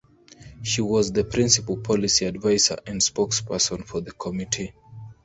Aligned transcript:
She 0.63 0.81
was 0.81 1.11
the 1.11 1.23
principal 1.23 1.77
policy 1.77 2.25
advisor 2.25 2.79
and 2.87 2.99
spokesperson 3.01 3.85
for 3.85 4.01
the 4.01 4.11
Committee. 4.11 4.73